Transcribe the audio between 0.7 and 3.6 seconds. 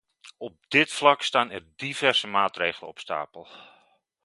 vlak staan er diverse maatregelen op stapel.